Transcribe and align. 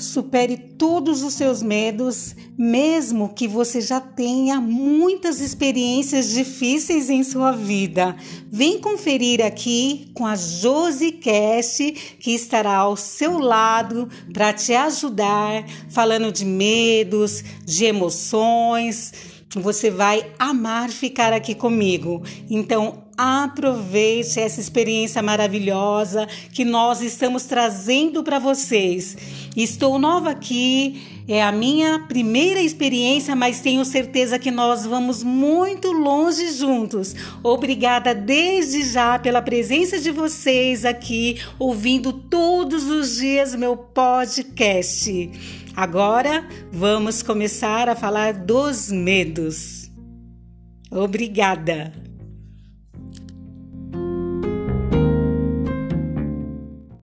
Supere 0.00 0.56
todos 0.56 1.22
os 1.22 1.34
seus 1.34 1.62
medos, 1.62 2.34
mesmo 2.56 3.34
que 3.34 3.46
você 3.46 3.82
já 3.82 4.00
tenha 4.00 4.58
muitas 4.58 5.42
experiências 5.42 6.30
difíceis 6.30 7.10
em 7.10 7.22
sua 7.22 7.52
vida. 7.52 8.16
Vem 8.50 8.80
conferir 8.80 9.44
aqui 9.44 10.10
com 10.14 10.26
a 10.26 10.34
Josi 10.34 11.12
Cast, 11.12 11.92
que 12.18 12.30
estará 12.30 12.76
ao 12.76 12.96
seu 12.96 13.38
lado 13.38 14.08
para 14.32 14.54
te 14.54 14.72
ajudar, 14.72 15.66
falando 15.90 16.32
de 16.32 16.46
medos, 16.46 17.44
de 17.66 17.84
emoções. 17.84 19.12
Você 19.54 19.90
vai 19.90 20.32
amar 20.38 20.88
ficar 20.88 21.34
aqui 21.34 21.54
comigo. 21.54 22.22
Então, 22.48 23.04
aproveite 23.20 24.40
essa 24.40 24.58
experiência 24.58 25.22
maravilhosa 25.22 26.26
que 26.54 26.64
nós 26.64 27.02
estamos 27.02 27.44
trazendo 27.44 28.24
para 28.24 28.38
vocês. 28.38 29.14
Estou 29.54 29.98
nova 29.98 30.30
aqui, 30.30 31.22
é 31.28 31.42
a 31.42 31.52
minha 31.52 31.98
primeira 32.08 32.62
experiência, 32.62 33.36
mas 33.36 33.60
tenho 33.60 33.84
certeza 33.84 34.38
que 34.38 34.50
nós 34.50 34.86
vamos 34.86 35.22
muito 35.22 35.92
longe 35.92 36.50
juntos. 36.52 37.14
Obrigada 37.42 38.14
desde 38.14 38.84
já 38.84 39.18
pela 39.18 39.42
presença 39.42 39.98
de 39.98 40.10
vocês 40.10 40.86
aqui, 40.86 41.38
ouvindo 41.58 42.14
todos 42.14 42.84
os 42.84 43.16
dias 43.16 43.54
meu 43.54 43.76
podcast. 43.76 45.30
Agora 45.76 46.48
vamos 46.72 47.22
começar 47.22 47.86
a 47.86 47.94
falar 47.94 48.32
dos 48.32 48.90
medos. 48.90 49.90
Obrigada! 50.90 52.09